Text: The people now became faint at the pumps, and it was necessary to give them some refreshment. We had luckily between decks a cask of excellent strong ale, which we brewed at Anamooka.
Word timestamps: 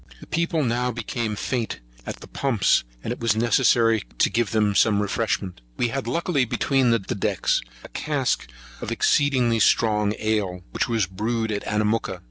The 0.19 0.25
people 0.25 0.63
now 0.63 0.89
became 0.89 1.35
faint 1.35 1.79
at 2.07 2.21
the 2.21 2.27
pumps, 2.27 2.83
and 3.03 3.13
it 3.13 3.19
was 3.19 3.35
necessary 3.35 4.01
to 4.17 4.31
give 4.31 4.49
them 4.49 4.73
some 4.73 4.99
refreshment. 4.99 5.61
We 5.77 5.89
had 5.89 6.07
luckily 6.07 6.43
between 6.43 6.89
decks 6.99 7.61
a 7.83 7.89
cask 7.89 8.49
of 8.81 8.91
excellent 8.91 9.61
strong 9.61 10.15
ale, 10.17 10.63
which 10.71 10.89
we 10.89 10.99
brewed 11.07 11.51
at 11.51 11.63
Anamooka. 11.67 12.19